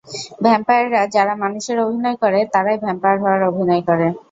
ভ্যাম্পায়াররা 0.43 1.01
যারা 1.15 1.33
মানুষের 1.43 1.77
অভিনয় 1.85 2.17
করে 2.23 2.39
তারাই 2.53 2.77
ভ্যাম্পায়ার 2.83 3.17
হওয়ার 3.23 3.41
অভিনয় 3.49 3.83
করে। 3.89 4.07